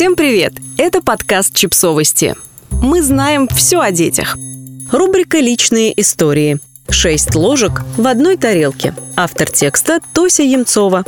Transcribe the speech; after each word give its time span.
Всем 0.00 0.16
привет! 0.16 0.54
Это 0.78 1.02
подкаст 1.02 1.54
«Чипсовости». 1.54 2.34
Мы 2.70 3.02
знаем 3.02 3.46
все 3.48 3.80
о 3.80 3.90
детях. 3.90 4.34
Рубрика 4.90 5.36
«Личные 5.36 5.92
истории». 6.00 6.58
Шесть 6.88 7.34
ложек 7.34 7.82
в 7.98 8.06
одной 8.06 8.38
тарелке. 8.38 8.94
Автор 9.14 9.50
текста 9.50 10.00
Тося 10.14 10.42
Емцова. 10.42 11.04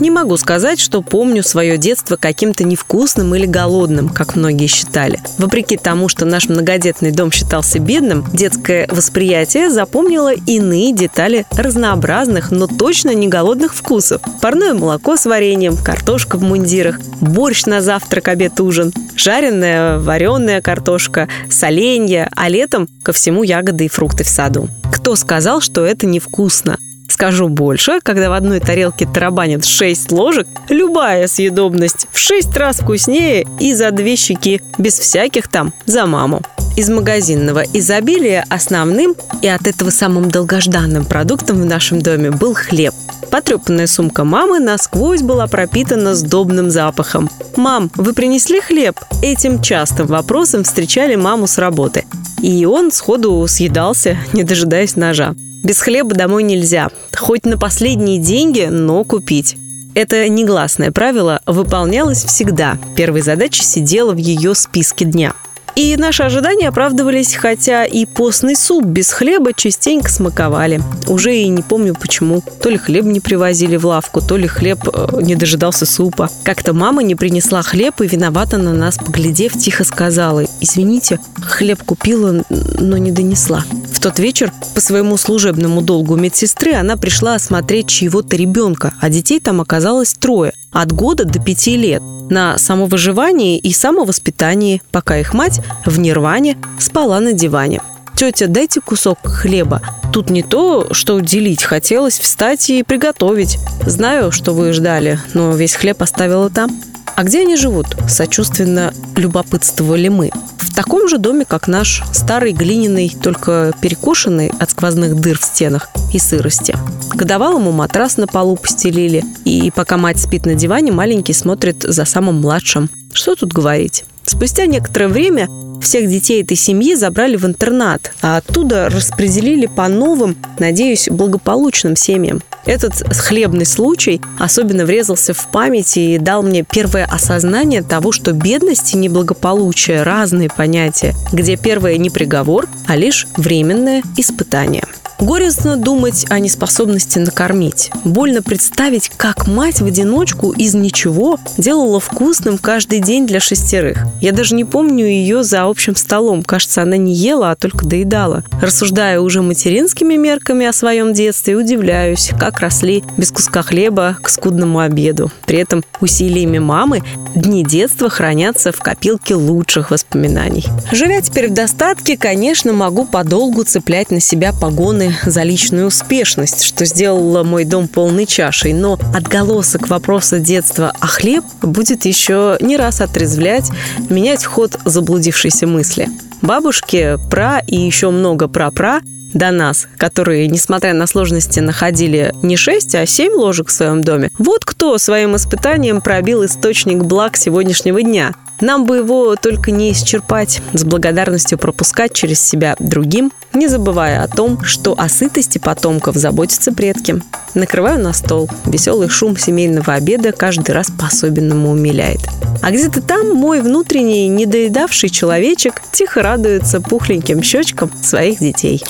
Не 0.00 0.10
могу 0.10 0.36
сказать, 0.36 0.80
что 0.80 1.00
помню 1.02 1.42
свое 1.42 1.78
детство 1.78 2.16
каким-то 2.16 2.64
невкусным 2.64 3.34
или 3.34 3.46
голодным, 3.46 4.08
как 4.08 4.34
многие 4.34 4.66
считали. 4.66 5.20
Вопреки 5.38 5.76
тому, 5.76 6.08
что 6.08 6.24
наш 6.24 6.48
многодетный 6.48 7.12
дом 7.12 7.30
считался 7.30 7.78
бедным, 7.78 8.24
детское 8.32 8.88
восприятие 8.90 9.70
запомнило 9.70 10.32
иные 10.32 10.92
детали 10.92 11.46
разнообразных, 11.52 12.50
но 12.50 12.66
точно 12.66 13.14
не 13.14 13.28
голодных 13.28 13.74
вкусов. 13.74 14.20
Парное 14.40 14.74
молоко 14.74 15.16
с 15.16 15.24
вареньем, 15.24 15.76
картошка 15.76 16.36
в 16.36 16.42
мундирах, 16.42 17.00
борщ 17.20 17.66
на 17.66 17.80
завтрак, 17.80 18.28
обед, 18.28 18.58
ужин, 18.60 18.92
жареная, 19.16 19.98
вареная 19.98 20.60
картошка, 20.60 21.28
соленья, 21.48 22.28
а 22.34 22.48
летом 22.48 22.88
ко 23.02 23.12
всему 23.12 23.42
ягоды 23.42 23.84
и 23.84 23.88
фрукты 23.88 24.24
в 24.24 24.28
саду. 24.28 24.68
Кто 24.92 25.16
сказал, 25.16 25.60
что 25.60 25.84
это 25.84 26.06
невкусно? 26.06 26.78
Скажу 27.12 27.50
больше, 27.50 28.00
когда 28.02 28.30
в 28.30 28.32
одной 28.32 28.58
тарелке 28.58 29.06
тарабанят 29.06 29.66
6 29.66 30.12
ложек, 30.12 30.48
любая 30.70 31.26
съедобность 31.26 32.06
в 32.10 32.18
6 32.18 32.56
раз 32.56 32.78
вкуснее 32.78 33.46
и 33.60 33.74
за 33.74 33.90
две 33.90 34.16
щеки, 34.16 34.62
без 34.78 34.98
всяких 34.98 35.46
там 35.48 35.74
за 35.84 36.06
маму. 36.06 36.40
Из 36.74 36.88
магазинного 36.88 37.64
изобилия 37.74 38.46
основным 38.48 39.14
и 39.42 39.46
от 39.46 39.66
этого 39.66 39.90
самым 39.90 40.30
долгожданным 40.30 41.04
продуктом 41.04 41.60
в 41.60 41.66
нашем 41.66 42.00
доме 42.00 42.30
был 42.30 42.54
хлеб. 42.54 42.94
Потрепанная 43.30 43.88
сумка 43.88 44.24
мамы 44.24 44.58
насквозь 44.58 45.20
была 45.20 45.46
пропитана 45.48 46.14
сдобным 46.14 46.70
запахом. 46.70 47.28
«Мам, 47.56 47.90
вы 47.94 48.14
принесли 48.14 48.62
хлеб?» 48.62 48.98
Этим 49.20 49.60
частым 49.60 50.06
вопросом 50.06 50.64
встречали 50.64 51.14
маму 51.16 51.46
с 51.46 51.58
работы. 51.58 52.06
И 52.42 52.66
он 52.66 52.92
сходу 52.92 53.46
съедался, 53.48 54.18
не 54.34 54.44
дожидаясь 54.44 54.96
ножа. 54.96 55.34
Без 55.64 55.80
хлеба 55.80 56.14
домой 56.14 56.42
нельзя. 56.42 56.88
Хоть 57.16 57.46
на 57.46 57.56
последние 57.56 58.18
деньги, 58.18 58.68
но 58.70 59.04
купить. 59.04 59.56
Это 59.94 60.28
негласное 60.28 60.90
правило 60.90 61.40
выполнялось 61.46 62.24
всегда. 62.24 62.76
Первой 62.96 63.22
задачей 63.22 63.62
сидела 63.62 64.12
в 64.12 64.18
ее 64.18 64.54
списке 64.54 65.04
дня– 65.06 65.34
и 65.74 65.96
наши 65.96 66.22
ожидания 66.22 66.68
оправдывались, 66.68 67.34
хотя 67.34 67.84
и 67.84 68.04
постный 68.06 68.56
суп 68.56 68.84
без 68.84 69.10
хлеба 69.12 69.52
частенько 69.54 70.10
смаковали. 70.10 70.80
Уже 71.06 71.36
и 71.36 71.48
не 71.48 71.62
помню 71.62 71.94
почему. 71.94 72.42
То 72.62 72.68
ли 72.68 72.78
хлеб 72.78 73.04
не 73.04 73.20
привозили 73.20 73.76
в 73.76 73.86
лавку, 73.86 74.20
то 74.20 74.36
ли 74.36 74.46
хлеб 74.46 74.80
э, 74.92 75.22
не 75.22 75.34
дожидался 75.34 75.86
супа. 75.86 76.28
Как-то 76.44 76.72
мама 76.72 77.02
не 77.02 77.14
принесла 77.14 77.62
хлеб 77.62 78.00
и 78.00 78.06
виновата 78.06 78.58
на 78.58 78.72
нас, 78.72 78.96
поглядев, 78.98 79.58
тихо 79.58 79.84
сказала 79.84 80.44
«Извините, 80.60 81.18
хлеб 81.40 81.82
купила, 81.82 82.44
но 82.48 82.96
не 82.96 83.10
донесла». 83.10 83.64
Тот 84.02 84.18
вечер 84.18 84.52
по 84.74 84.80
своему 84.80 85.16
служебному 85.16 85.80
долгу 85.80 86.16
медсестры 86.16 86.74
она 86.74 86.96
пришла 86.96 87.36
осмотреть 87.36 87.86
чьего-то 87.86 88.34
ребенка, 88.34 88.92
а 89.00 89.08
детей 89.08 89.38
там 89.38 89.60
оказалось 89.60 90.14
трое– 90.14 90.52
от 90.72 90.90
года 90.90 91.24
до 91.24 91.38
пяти 91.38 91.76
лет 91.76 92.02
на 92.28 92.58
самовыживании 92.58 93.58
и 93.58 93.72
самовоспитании, 93.72 94.82
пока 94.90 95.18
их 95.18 95.34
мать 95.34 95.60
в 95.84 96.00
нирване 96.00 96.56
спала 96.80 97.20
на 97.20 97.32
диване. 97.32 97.80
«Тетя, 98.16 98.46
дайте 98.48 98.80
кусок 98.80 99.18
хлеба. 99.22 99.82
Тут 100.12 100.30
не 100.30 100.42
то, 100.42 100.92
что 100.92 101.20
делить. 101.20 101.62
Хотелось 101.62 102.18
встать 102.18 102.70
и 102.70 102.82
приготовить. 102.82 103.58
Знаю, 103.86 104.32
что 104.32 104.52
вы 104.52 104.72
ждали, 104.72 105.20
но 105.34 105.54
весь 105.54 105.74
хлеб 105.74 106.02
оставила 106.02 106.50
там». 106.50 106.70
А 107.14 107.24
где 107.24 107.40
они 107.40 107.56
живут? 107.56 107.86
Сочувственно 108.08 108.92
любопытствовали 109.16 110.08
мы. 110.08 110.30
В 110.58 110.74
таком 110.74 111.08
же 111.08 111.18
доме, 111.18 111.44
как 111.44 111.68
наш, 111.68 112.02
старый 112.12 112.52
глиняный, 112.52 113.14
только 113.22 113.74
перекошенный 113.80 114.50
от 114.58 114.70
сквозных 114.70 115.20
дыр 115.20 115.38
в 115.38 115.44
стенах 115.44 115.90
и 116.12 116.18
сырости. 116.18 116.74
Годовалому 117.14 117.72
матрас 117.72 118.16
на 118.16 118.26
полу 118.26 118.56
постелили, 118.56 119.22
и 119.44 119.70
пока 119.74 119.98
мать 119.98 120.18
спит 120.18 120.46
на 120.46 120.54
диване, 120.54 120.92
маленький 120.92 121.34
смотрит 121.34 121.82
за 121.82 122.06
самым 122.06 122.40
младшим. 122.40 122.88
Что 123.12 123.34
тут 123.34 123.52
говорить? 123.52 124.04
Спустя 124.24 124.64
некоторое 124.66 125.08
время 125.08 125.48
всех 125.82 126.08
детей 126.08 126.42
этой 126.42 126.56
семьи 126.56 126.94
забрали 126.94 127.36
в 127.36 127.44
интернат, 127.44 128.12
а 128.22 128.38
оттуда 128.38 128.88
распределили 128.88 129.66
по 129.66 129.88
новым, 129.88 130.36
надеюсь, 130.58 131.08
благополучным 131.10 131.96
семьям. 131.96 132.40
Этот 132.64 132.94
хлебный 133.16 133.66
случай 133.66 134.20
особенно 134.38 134.84
врезался 134.84 135.34
в 135.34 135.50
память 135.50 135.96
и 135.96 136.18
дал 136.18 136.42
мне 136.42 136.62
первое 136.62 137.04
осознание 137.04 137.82
того, 137.82 138.12
что 138.12 138.32
бедность 138.32 138.94
и 138.94 138.96
неблагополучие– 138.96 140.02
разные 140.04 140.48
понятия, 140.48 141.14
где 141.32 141.56
первое 141.56 141.96
не 141.96 142.10
приговор, 142.10 142.68
а 142.86 142.96
лишь 142.96 143.26
временное 143.36 144.02
испытание. 144.16 144.84
Горестно 145.22 145.76
думать 145.76 146.26
о 146.30 146.40
неспособности 146.40 147.20
накормить. 147.20 147.92
Больно 148.02 148.42
представить, 148.42 149.08
как 149.16 149.46
мать 149.46 149.80
в 149.80 149.86
одиночку 149.86 150.50
из 150.50 150.74
ничего 150.74 151.38
делала 151.56 152.00
вкусным 152.00 152.58
каждый 152.58 152.98
день 152.98 153.28
для 153.28 153.38
шестерых. 153.38 154.04
Я 154.20 154.32
даже 154.32 154.56
не 154.56 154.64
помню 154.64 155.06
ее 155.06 155.44
за 155.44 155.62
общим 155.62 155.94
столом. 155.94 156.42
Кажется, 156.42 156.82
она 156.82 156.96
не 156.96 157.14
ела, 157.14 157.52
а 157.52 157.54
только 157.54 157.86
доедала. 157.86 158.42
Рассуждая 158.60 159.20
уже 159.20 159.42
материнскими 159.42 160.16
мерками 160.16 160.66
о 160.66 160.72
своем 160.72 161.12
детстве, 161.12 161.54
удивляюсь, 161.54 162.32
как 162.40 162.58
росли 162.58 163.04
без 163.16 163.30
куска 163.30 163.62
хлеба 163.62 164.16
к 164.20 164.28
скудному 164.28 164.80
обеду. 164.80 165.30
При 165.46 165.58
этом 165.58 165.84
усилиями 166.00 166.58
мамы 166.58 167.00
дни 167.36 167.62
детства 167.62 168.10
хранятся 168.10 168.72
в 168.72 168.80
копилке 168.80 169.36
лучших 169.36 169.92
воспоминаний. 169.92 170.64
Живя 170.90 171.20
теперь 171.22 171.48
в 171.48 171.54
достатке, 171.54 172.16
конечно, 172.16 172.72
могу 172.72 173.04
подолгу 173.04 173.62
цеплять 173.62 174.10
на 174.10 174.18
себя 174.18 174.52
погоны 174.52 175.11
за 175.24 175.42
личную 175.42 175.86
успешность, 175.86 176.62
что 176.62 176.84
сделало 176.84 177.42
мой 177.42 177.64
дом 177.64 177.88
полной 177.88 178.26
чашей, 178.26 178.72
но 178.72 178.98
отголосок 179.14 179.88
вопроса 179.88 180.38
детства 180.38 180.92
«А 181.00 181.06
хлеб?» 181.06 181.44
будет 181.62 182.04
еще 182.04 182.56
не 182.60 182.76
раз 182.76 183.00
отрезвлять, 183.00 183.70
менять 184.08 184.44
ход 184.44 184.78
заблудившейся 184.84 185.66
мысли. 185.66 186.08
Бабушки, 186.42 187.18
пра 187.30 187.60
и 187.66 187.76
еще 187.76 188.10
много 188.10 188.48
пра-пра 188.48 189.00
до 189.32 189.50
нас, 189.50 189.88
которые, 189.96 190.46
несмотря 190.48 190.92
на 190.92 191.06
сложности, 191.06 191.60
находили 191.60 192.32
не 192.42 192.56
6, 192.56 192.94
а 192.96 193.06
7 193.06 193.32
ложек 193.32 193.68
в 193.68 193.72
своем 193.72 194.02
доме. 194.02 194.30
Вот 194.38 194.64
кто 194.64 194.98
своим 194.98 195.36
испытанием 195.36 196.00
пробил 196.00 196.44
источник 196.44 197.04
благ 197.04 197.36
сегодняшнего 197.36 198.02
дня. 198.02 198.34
Нам 198.62 198.86
бы 198.86 198.98
его 198.98 199.34
только 199.34 199.72
не 199.72 199.90
исчерпать, 199.90 200.62
с 200.72 200.84
благодарностью 200.84 201.58
пропускать 201.58 202.14
через 202.14 202.40
себя 202.40 202.76
другим, 202.78 203.32
не 203.52 203.66
забывая 203.66 204.22
о 204.22 204.28
том, 204.28 204.62
что 204.62 204.94
о 204.96 205.08
сытости 205.08 205.58
потомков 205.58 206.14
заботятся 206.14 206.72
предки. 206.72 207.20
Накрываю 207.54 208.00
на 208.00 208.12
стол. 208.12 208.48
Веселый 208.64 209.08
шум 209.08 209.36
семейного 209.36 209.94
обеда 209.94 210.30
каждый 210.30 210.70
раз 210.70 210.92
по-особенному 210.96 211.72
умиляет. 211.72 212.20
А 212.62 212.70
где-то 212.70 213.02
там 213.02 213.34
мой 213.34 213.60
внутренний 213.60 214.28
недоедавший 214.28 215.08
человечек 215.08 215.82
тихо 215.90 216.22
радуется 216.22 216.80
пухленьким 216.80 217.42
щечкам 217.42 217.90
своих 218.00 218.38
детей. 218.38 218.80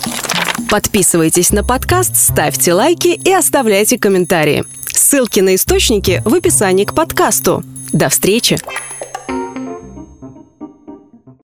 Подписывайтесь 0.68 1.50
на 1.50 1.64
подкаст, 1.64 2.16
ставьте 2.16 2.74
лайки 2.74 3.08
и 3.08 3.32
оставляйте 3.32 3.98
комментарии. 3.98 4.64
Ссылки 4.86 5.40
на 5.40 5.54
источники 5.54 6.20
в 6.26 6.34
описании 6.34 6.84
к 6.84 6.92
подкасту. 6.92 7.64
До 7.94 8.10
встречи! 8.10 8.58